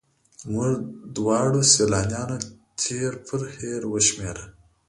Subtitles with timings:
[0.53, 0.73] موږ
[1.15, 2.37] دواړو سیلانیانو
[2.81, 4.45] تېر پر هېر وشمېره.